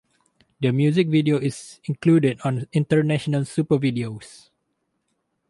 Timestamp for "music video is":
0.71-1.79